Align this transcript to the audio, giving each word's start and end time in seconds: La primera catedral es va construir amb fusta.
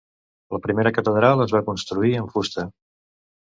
La 0.55 0.59
primera 0.63 0.93
catedral 0.95 1.45
es 1.47 1.55
va 1.59 1.63
construir 1.69 2.17
amb 2.23 2.37
fusta. 2.37 2.69